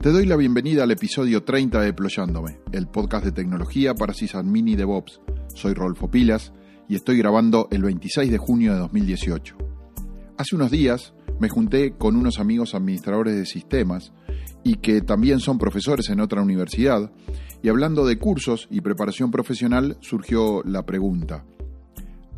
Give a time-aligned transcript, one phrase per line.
[0.00, 4.68] Te doy la bienvenida al episodio 30 de Deployándome, el podcast de tecnología para sysadmin
[4.68, 5.20] y DevOps.
[5.54, 6.54] Soy Rolfo Pilas
[6.88, 9.58] y estoy grabando el 26 de junio de 2018.
[10.38, 14.14] Hace unos días me junté con unos amigos administradores de sistemas
[14.64, 17.12] y que también son profesores en otra universidad,
[17.62, 21.44] y hablando de cursos y preparación profesional surgió la pregunta,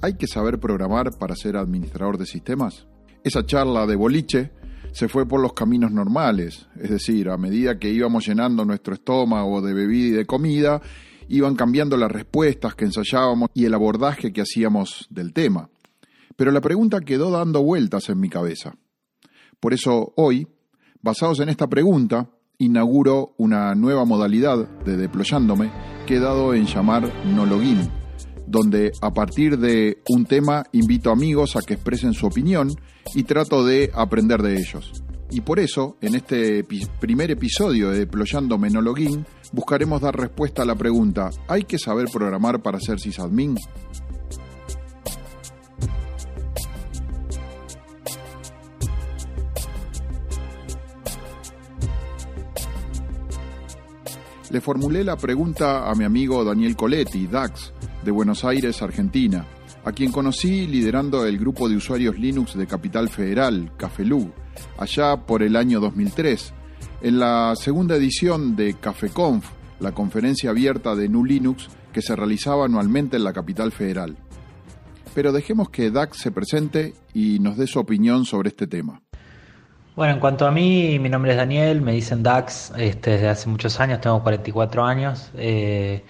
[0.00, 2.88] ¿hay que saber programar para ser administrador de sistemas?
[3.22, 4.50] Esa charla de boliche
[4.92, 9.62] se fue por los caminos normales, es decir, a medida que íbamos llenando nuestro estómago
[9.62, 10.80] de bebida y de comida,
[11.28, 15.70] iban cambiando las respuestas que ensayábamos y el abordaje que hacíamos del tema.
[16.36, 18.74] Pero la pregunta quedó dando vueltas en mi cabeza.
[19.60, 20.46] Por eso hoy,
[21.00, 25.70] basados en esta pregunta, inauguro una nueva modalidad de deployándome
[26.06, 27.88] que he dado en llamar no login
[28.46, 32.70] donde a partir de un tema invito amigos a que expresen su opinión
[33.14, 35.02] y trato de aprender de ellos.
[35.30, 36.62] Y por eso, en este
[37.00, 42.60] primer episodio de Deployando Menologin, buscaremos dar respuesta a la pregunta, ¿hay que saber programar
[42.60, 43.56] para ser sysadmin?
[54.50, 57.72] Le formulé la pregunta a mi amigo Daniel Coletti, DAX,
[58.04, 59.46] de Buenos Aires, Argentina,
[59.84, 64.32] a quien conocí liderando el grupo de usuarios Linux de Capital Federal, Cafelú,
[64.78, 66.54] allá por el año 2003,
[67.02, 69.44] en la segunda edición de CafeConf,
[69.80, 74.16] la conferencia abierta de Nu Linux que se realizaba anualmente en la Capital Federal.
[75.14, 79.02] Pero dejemos que DAX se presente y nos dé su opinión sobre este tema.
[79.94, 83.48] Bueno, en cuanto a mí, mi nombre es Daniel, me dicen DAX este, desde hace
[83.50, 85.30] muchos años, tengo 44 años.
[85.36, 86.02] Eh,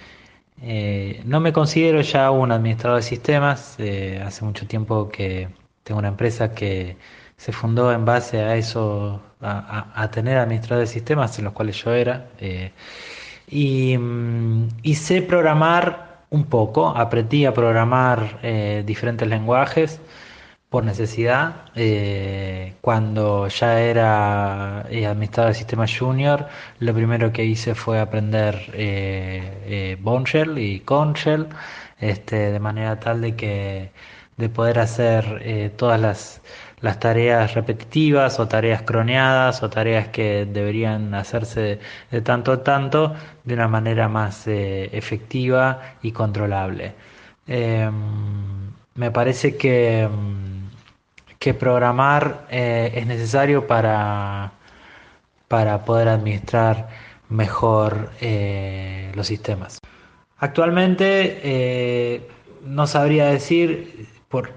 [0.63, 5.49] eh, no me considero ya un administrador de sistemas, eh, hace mucho tiempo que
[5.83, 6.97] tengo una empresa que
[7.37, 11.93] se fundó en base a eso, a, tener administradores de sistemas en los cuales yo
[11.93, 12.71] era, eh,
[13.99, 18.41] mm, y, sé programar un poco, aprendí a programar
[18.87, 20.01] diferentes lenguajes,
[20.73, 21.67] por necesidad.
[21.77, 26.49] Eh, cuando ya era eh, administrador de sistema junior,
[26.81, 31.49] lo primero que hice fue aprender eh, eh y Conshell,
[32.01, 33.91] este, de manera tal de que
[34.37, 36.41] de poder hacer todas las,
[36.81, 41.81] las tareas repetitivas o tareas croneadas o tareas que deberían hacerse
[42.11, 46.95] de, tanto a tanto de una manera más efectiva y controlable.
[47.47, 50.62] Em, me parece que em,
[51.43, 54.53] que programar eh, es necesario para,
[55.49, 56.89] para poder administrar
[57.31, 59.81] mejor eh, los sistemas.
[60.39, 62.29] Actualmente eh,
[62.65, 64.53] no sabría decir por,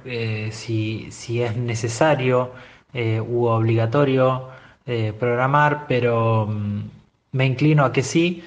[0.51, 2.51] si, si, es necesario
[2.93, 4.49] u obligatorio
[5.19, 6.81] programar, pero mm,
[7.31, 8.43] me inclino a que sí.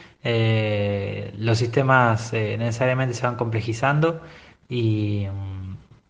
[1.38, 4.20] los sistemas necesariamente se van complejizando
[4.68, 5.26] y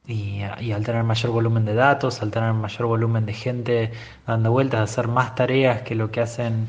[0.08, 3.92] mm, y, al tener mayor volumen de datos, al tener mayor volumen de gente
[4.26, 6.69] dando vueltas, hacer más tareas que lo que hacen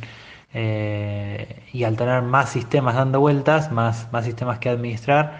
[0.53, 5.39] eh, y al tener más sistemas dando vueltas, más, más sistemas que administrar,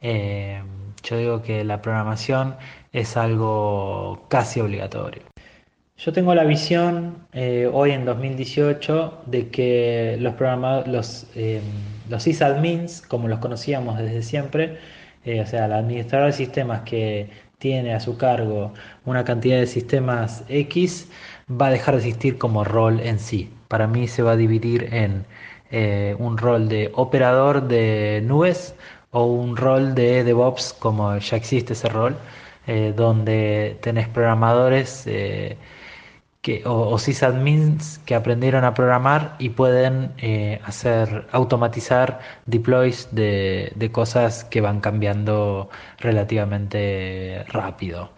[0.00, 0.62] eh,
[1.02, 2.56] yo digo que la programación
[2.92, 5.22] es algo casi obligatorio.
[5.96, 10.34] Yo tengo la visión eh, hoy en 2018 de que los,
[10.86, 11.26] los,
[12.08, 14.78] los sysadmins, como los conocíamos desde siempre,
[15.24, 18.72] eh, o sea, el administrador de sistemas que tiene a su cargo
[19.04, 21.08] una cantidad de sistemas X
[21.50, 23.50] va a dejar de existir como rol en sí.
[23.68, 25.24] Para mí se va a dividir en
[25.70, 28.74] eh, un rol de operador de nubes
[29.10, 32.16] o un rol de DevOps, como ya existe ese rol,
[32.66, 35.06] eh, donde tenés programadores
[36.64, 44.44] o sysadmins que aprendieron a programar y pueden eh, hacer automatizar deploys de, de, cosas
[44.44, 45.68] que van cambiando
[45.98, 48.10] relativamente rápido.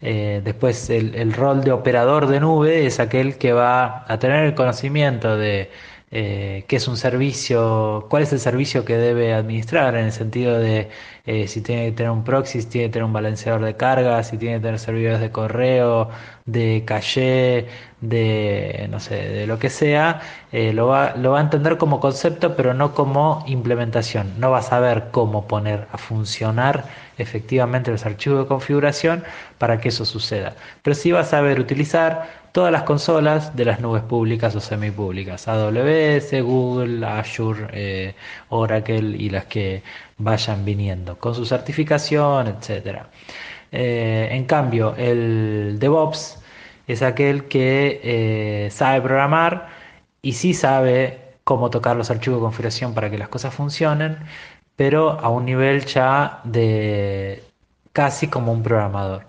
[0.00, 4.44] Eh, después el, el, rol de operador de nube es aquel que va a tener
[4.44, 5.70] el conocimiento de
[6.10, 10.58] eh, qué es un servicio, cuál es el servicio que debe administrar en el sentido
[10.58, 10.88] de
[11.26, 14.22] eh, si tiene que tener un proxy, si tiene que tener un balanceador de carga,
[14.22, 16.08] si tiene que tener servidores de correo,
[16.46, 17.66] de caché,
[18.00, 20.20] de no sé, de lo que sea,
[20.52, 24.38] eh, lo, va, lo va a entender como concepto, pero no como implementación.
[24.40, 26.86] No va a saber cómo poner a funcionar
[27.18, 29.24] efectivamente los archivos de configuración
[29.58, 30.54] para que eso suceda.
[30.82, 35.46] Pero sí va a saber utilizar todas las consolas de las nubes públicas o semipúblicas,
[35.48, 38.14] AWS, Google, Azure, eh,
[38.48, 39.82] Oracle y las que
[40.18, 43.02] vayan viniendo, con su certificación, etc.
[43.72, 46.38] Eh, en cambio, el DevOps
[46.86, 49.68] es aquel que eh, sabe programar
[50.22, 54.18] y sí sabe cómo tocar los archivos de configuración para que las cosas funcionen,
[54.78, 57.42] pero a un nivel ya de
[57.92, 59.26] casi como un programador.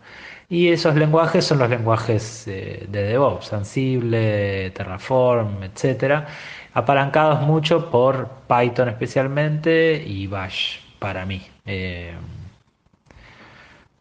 [0.49, 6.27] Y esos lenguajes son los lenguajes eh, de DevOps, Ansible, Terraform, etcétera,
[6.73, 11.41] apalancados mucho por Python especialmente y Bash para mí.
[11.65, 12.13] Eh,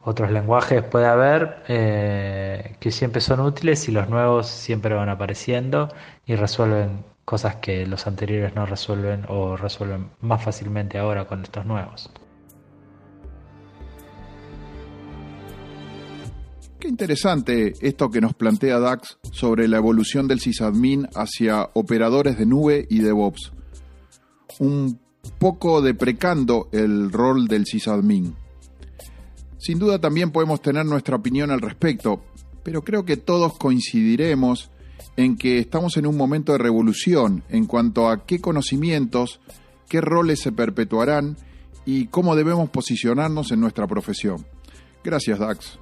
[0.05, 5.89] otros lenguajes puede haber eh, que siempre son útiles y los nuevos siempre van apareciendo
[6.27, 11.67] y resuelven cosas que los anteriores no resuelven o resuelven más fácilmente ahora con estos
[11.67, 12.11] nuevos.
[16.81, 22.47] Qué interesante esto que nos plantea DAX sobre la evolución del sysadmin hacia operadores de
[22.47, 23.53] nube y DevOps.
[24.61, 24.99] Un
[25.39, 28.37] poco deprecando el rol del sysadmin.
[29.59, 32.23] Sin duda también podemos tener nuestra opinión al respecto,
[32.63, 34.71] pero creo que todos coincidiremos
[35.19, 39.41] en que estamos en un momento de revolución en cuanto a qué conocimientos,
[39.89, 41.37] qué roles se perpetuarán
[41.85, 44.47] y cómo debemos posicionarnos en nuestra profesión.
[45.03, 45.77] Gracias, Dax.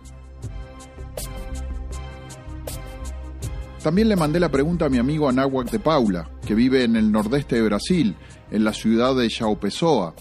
[3.82, 7.12] También le mandé la pregunta a mi amigo Anáhuac de Paula, que vive en el
[7.12, 8.16] nordeste de Brasil,
[8.50, 9.30] en la ciudad de
[9.60, 10.14] Pessoa,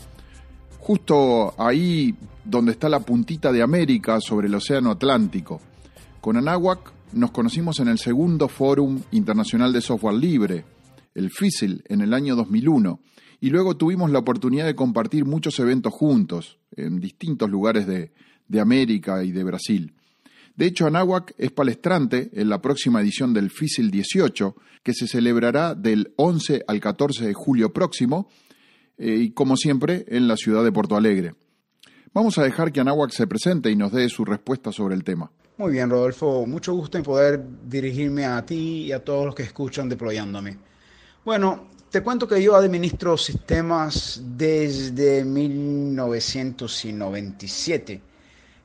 [0.78, 2.14] justo ahí
[2.44, 5.62] donde está la puntita de América sobre el Océano Atlántico.
[6.20, 10.66] Con Anáhuac nos conocimos en el segundo Fórum Internacional de Software Libre,
[11.14, 13.00] el FISIL, en el año 2001,
[13.42, 18.12] y luego tuvimos la oportunidad de compartir muchos eventos juntos en distintos lugares de,
[18.60, 19.94] América y de Brasil.
[20.56, 25.76] De hecho, Anáhuac es palestrante en la próxima edición del FISIL 18, que se celebrará
[25.76, 28.30] del 11 al 14 de julio próximo,
[28.98, 31.36] eh, y como siempre, en la ciudad de Porto Alegre.
[32.14, 35.32] Vamos a dejar que Anáhuac se presente y nos dé su respuesta sobre el tema.
[35.58, 36.46] Muy bien, Rodolfo.
[36.46, 40.58] Mucho gusto en poder dirigirme a ti y a todos los que escuchan deployándome.
[41.24, 48.02] Bueno, te cuento que yo administro sistemas desde 1997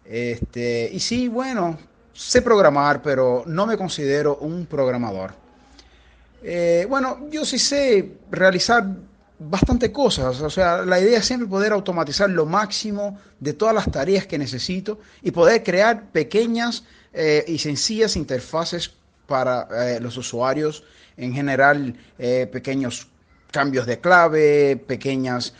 [0.04, 1.78] este, y sí, bueno,
[2.12, 5.32] sé programar, pero no me considero un programador.
[6.42, 8.84] Eh, bueno, yo sí sé realizar
[9.40, 13.90] bastante cosas, o sea, la idea es siempre poder automatizar lo máximo de todas las
[13.90, 18.92] tareas que necesito y poder crear pequeñas eh, y sencillas interfaces
[19.26, 20.84] para eh, los usuarios,
[21.16, 23.08] en general pequeños
[23.50, 25.52] cambios de clave, pequeñas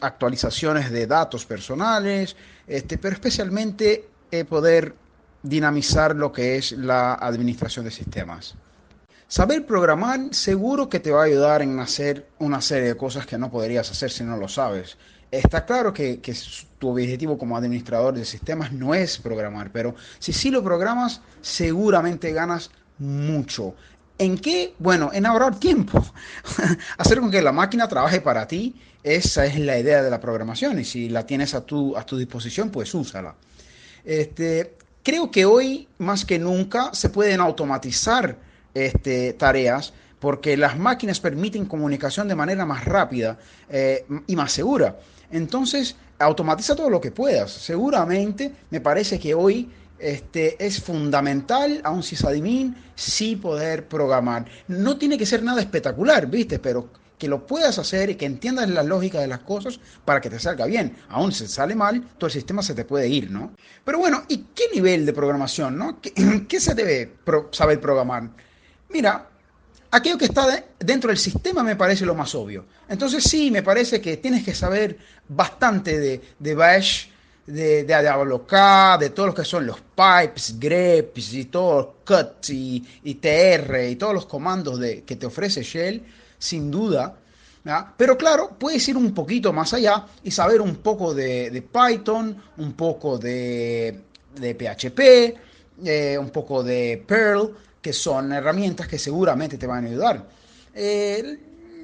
[0.00, 2.36] actualizaciones de datos personales,
[2.66, 4.94] este, pero especialmente eh, poder
[5.42, 8.54] dinamizar lo que es la administración de sistemas.
[9.28, 13.36] Saber programar seguro que te va a ayudar en hacer una serie de cosas que
[13.36, 14.96] no podrías hacer si no lo sabes.
[15.32, 16.20] Está claro que,
[16.78, 22.32] tu objetivo como administrador de sistemas no es programar, pero si sí lo programas, seguramente
[22.32, 23.74] ganas mucho.
[24.16, 24.74] ¿En qué?
[24.78, 26.04] Bueno, en ahorrar tiempo.
[26.98, 30.78] Hacer con que la máquina trabaje para ti, esa es la idea de la programación.
[30.78, 33.34] Y si la tienes a tu, a tu disposición, pues úsala.
[34.04, 38.45] Este, creo que hoy, más que nunca, se pueden automatizar
[38.76, 43.38] este, tareas porque las máquinas permiten comunicación de manera más rápida
[43.70, 44.98] eh, y más segura.
[45.30, 47.50] Entonces, automatiza todo lo que puedas.
[47.52, 54.44] Seguramente me parece que hoy este, es fundamental a un sysadmin sí poder programar.
[54.68, 56.58] No tiene que ser nada espectacular, ¿viste?
[56.58, 60.28] Pero que lo puedas hacer y que entiendas la lógica de las cosas para que
[60.28, 60.96] te salga bien.
[61.08, 63.52] Aún si sale mal, todo el sistema se te puede ir, ¿no?
[63.84, 65.98] Pero bueno, ¿y qué nivel de programación, no?
[66.00, 67.14] ¿Qué, se debe
[67.52, 68.30] saber programar?
[68.96, 69.28] Mira,
[69.90, 72.64] aquello que está dentro del sistema me parece lo más obvio.
[72.88, 74.96] Entonces sí, me parece que tienes que saber
[75.28, 77.08] bastante de, Bash,
[77.46, 82.80] de, de, de de todos los que son los pipes, greps y todos cuts y,
[83.20, 86.02] tr y todos los comandos de, que te ofrece Shell,
[86.38, 87.18] sin duda.
[87.98, 92.72] Pero claro, puedes ir un poquito más allá y saber un poco de, Python, un
[92.72, 94.04] poco de,
[94.40, 95.45] PHP,
[95.84, 100.28] eh, un poco de Perl, que son herramientas que seguramente te van a ayudar.
[100.74, 101.38] Eh,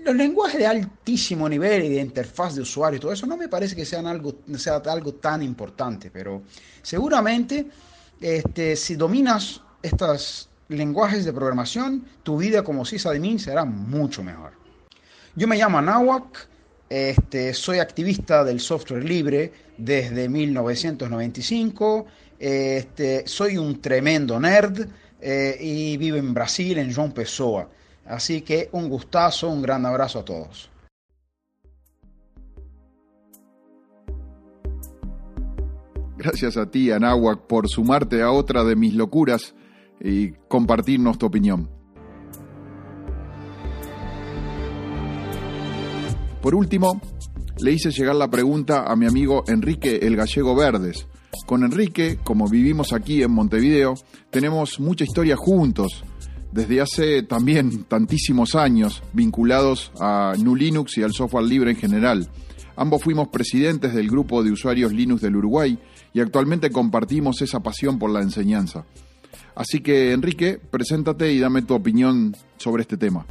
[0.05, 3.49] los lenguajes de altísimo nivel y de interfaz de usuario y todo eso no me
[3.49, 6.43] parece que sean algo, sea algo tan importante, pero
[6.83, 7.67] seguramente
[8.21, 14.53] este, si dominas estos lenguajes de programación, tu vida como sysadmin será mucho mejor.
[15.35, 16.49] Yo me llamo Nawak,
[16.93, 22.05] este, soy activista del software libre desde 1995,
[22.39, 24.87] este, soy un tremendo nerd
[25.19, 27.67] eh, y vivo en Brasil, en João Pessoa.
[28.05, 30.69] Así que un gustazo, un gran abrazo a todos.
[36.19, 39.55] Gracias a ti, Anáhuac, por sumarte a otra de mis locuras
[39.99, 41.71] y compartirnos tu opinión.
[46.43, 47.01] Por último,
[47.61, 51.07] le hice llegar la pregunta a mi amigo Enrique el Gallego Verdes.
[51.47, 53.95] Con Enrique, como vivimos aquí en Montevideo,
[54.29, 56.03] tenemos mucha historia juntos,
[56.51, 62.29] desde hace también tantísimos años, vinculados a GNU Linux y al software libre en general.
[62.75, 65.79] Ambos fuimos presidentes del grupo de usuarios Linux del Uruguay
[66.13, 68.85] y actualmente compartimos esa pasión por la enseñanza.
[69.55, 73.27] Así que, Enrique, preséntate y dame tu opinión sobre este tema.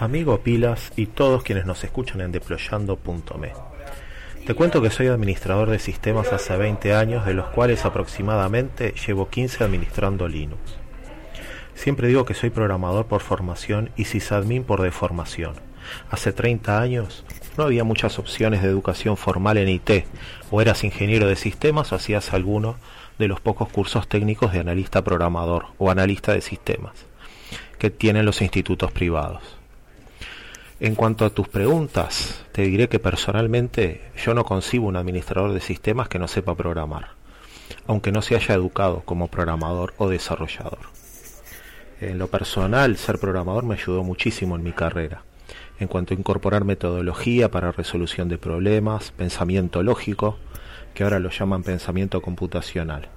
[0.00, 3.52] Amigo Pilas y todos quienes nos escuchan en deployando.me.
[4.46, 9.28] Te cuento que soy administrador de sistemas hace 20 años, de los cuales aproximadamente llevo
[9.28, 10.58] 15 administrando Linux.
[11.74, 15.52] Siempre digo que soy programador por formación y sysadmin por deformación.
[16.10, 17.26] Hace 30 años
[17.58, 20.06] no había muchas opciones de educación formal en IT,
[20.50, 22.76] o eras ingeniero de sistemas o hacías alguno
[23.18, 27.04] de los pocos cursos técnicos de analista programador o analista de sistemas
[27.78, 29.59] que tienen los institutos privados.
[30.82, 35.60] En cuanto a tus preguntas, te diré que personalmente yo no concibo un administrador de
[35.60, 37.08] sistemas que no sepa programar,
[37.86, 40.78] aunque no se haya educado como programador o desarrollador.
[42.00, 45.22] En lo personal, ser programador me ayudó muchísimo en mi carrera,
[45.80, 50.38] en cuanto a incorporar metodología para resolución de problemas, pensamiento lógico,
[50.94, 53.10] que ahora lo llaman pensamiento computacional.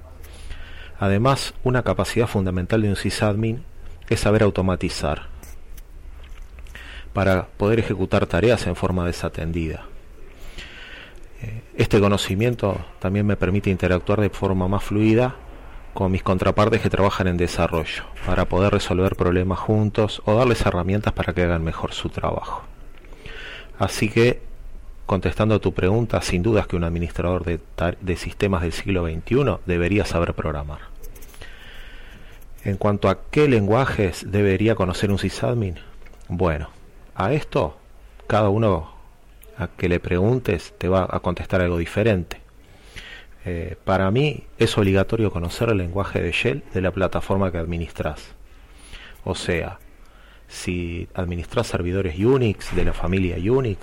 [0.99, 3.63] Además, una capacidad fundamental de un sysadmin
[4.09, 5.32] es saber automatizar
[7.13, 9.85] para poder ejecutar tareas en forma desatendida.
[11.41, 15.35] Eh, este conocimiento también me permite interactuar de forma más fluida
[15.93, 21.13] con mis contrapartes que trabajan en desarrollo, para poder resolver problemas juntos o darles herramientas
[21.13, 22.63] para que hagan mejor su trabajo.
[23.77, 24.41] Así que
[25.05, 27.59] Contestando a tu pregunta, sin dudas que un administrador de,
[27.99, 30.79] de, sistemas del siglo XXI debería saber programar.
[32.63, 35.75] En cuanto a qué lenguajes debería conocer un sysadmin,
[36.29, 36.69] bueno,
[37.15, 37.77] a esto
[38.27, 38.93] cada uno
[39.57, 42.41] a que le preguntes te va a contestar algo diferente.
[43.45, 48.33] Eh, para mí es obligatorio conocer el lenguaje de shell de la plataforma que administras.
[49.25, 49.79] O sea,
[50.47, 53.79] si administras servidores Unix de la familia Unix,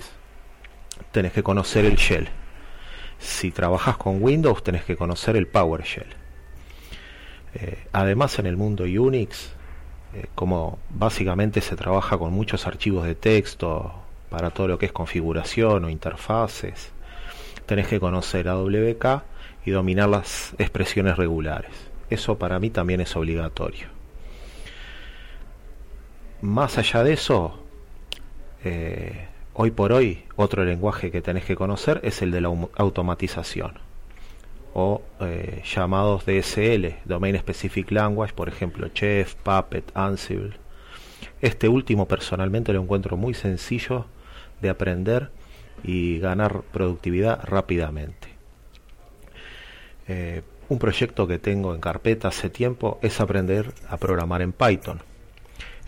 [1.11, 2.27] tenés que conocer el shell.
[3.19, 6.15] Si trabajas con Windows, tenés que conocer el PowerShell.
[7.53, 9.53] Eh, además, en el mundo Unix,
[10.13, 13.93] eh, como básicamente se trabaja con muchos archivos de texto
[14.29, 16.91] para todo lo que es configuración o interfaces,
[17.65, 19.23] tenés que conocer AWK
[19.65, 21.71] y dominar las expresiones regulares.
[22.09, 23.87] Eso para mí también es obligatorio.
[26.41, 27.59] Más allá de eso,
[28.63, 33.73] eh, Hoy por hoy, otro lenguaje que tenés que conocer es el de la automatización
[34.73, 40.53] o eh, llamados DSL, Domain Specific Language, por ejemplo Chef, Puppet, Ansible.
[41.41, 44.05] Este último personalmente lo encuentro muy sencillo
[44.61, 45.29] de aprender
[45.83, 48.29] y ganar productividad rápidamente.
[50.07, 55.01] Eh, un proyecto que tengo en carpeta hace tiempo es aprender a programar en Python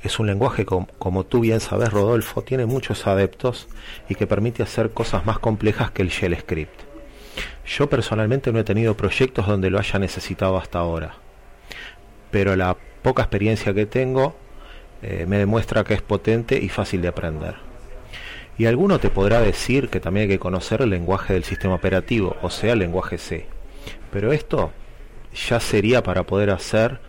[0.03, 3.67] es un lenguaje como, tú bien sabes, Rodolfo, tiene muchos adeptos
[4.09, 6.92] y que permite hacer cosas más complejas que el shell script.
[7.65, 11.15] Yo personalmente no he tenido proyectos donde lo haya necesitado hasta ahora,
[12.31, 14.35] pero la poca experiencia que tengo
[15.01, 17.55] eh, me demuestra que es potente y fácil de aprender.
[18.57, 22.35] Y alguno te podrá decir que también hay que conocer el lenguaje del sistema operativo,
[22.41, 23.47] o sea, el lenguaje C.
[24.11, 24.71] Pero esto
[25.33, 26.99] ya sería para poder hacer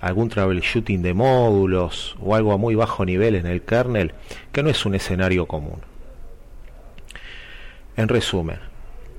[0.00, 4.14] algún troubleshooting de módulos o algo a muy bajo nivel en el kernel,
[4.52, 5.80] que no es un escenario común.
[7.96, 8.58] En resumen,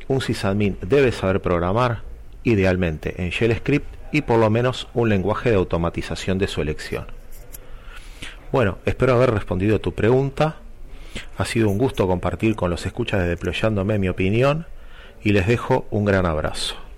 [0.09, 2.01] un sysadmin debe saber programar,
[2.43, 7.05] idealmente en shell script y por lo menos un lenguaje de automatización de su elección.
[8.51, 10.57] Bueno, espero haber respondido a tu pregunta.
[11.37, 14.65] Ha sido un gusto compartir con los escuchas de Deployándome mi opinión
[15.23, 16.88] y les dejo un gran abrazo.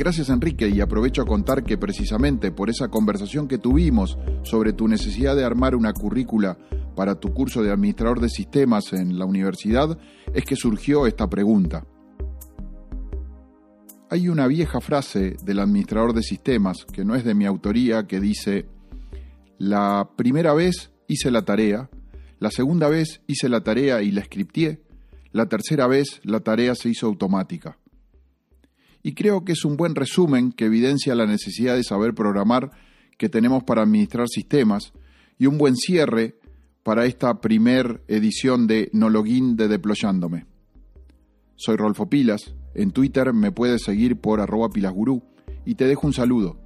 [0.00, 4.88] Gracias Enrique y aprovecho a contar que precisamente por esa conversación que tuvimos sobre tu
[4.88, 6.56] necesidad de armar una currícula
[6.96, 9.98] para tu curso de administrador de sistemas en la universidad
[10.32, 11.84] es que surgió esta pregunta.
[14.08, 18.20] Hay una vieja frase del administrador de sistemas, que no es de mi autoría, que
[18.20, 18.64] dice,
[19.58, 21.90] la primera vez hice la tarea,
[22.38, 24.80] la segunda vez hice la tarea y la scriptié,
[25.32, 27.76] la tercera vez la tarea se hizo automática
[29.02, 32.70] y creo que es un buen resumen que evidencia la necesidad de saber programar
[33.18, 34.92] que tenemos para administrar sistemas
[35.38, 36.38] y un buen cierre
[36.82, 40.46] para esta primer edición de No Login de Deployándome.
[41.56, 45.22] Soy Rolfo Pilas, en Twitter me puedes seguir por arroba pilasgurú
[45.64, 46.58] y te dejo un saludo.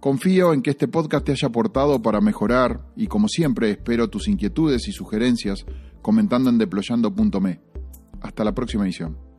[0.00, 4.26] Confío en que este podcast te haya aportado para mejorar y como siempre espero tus
[4.26, 5.64] inquietudes y sugerencias
[6.00, 7.60] comentando en deployando.me.
[8.20, 9.31] Hasta la próxima edición.